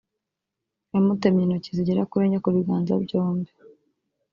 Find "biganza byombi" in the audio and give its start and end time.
2.55-3.51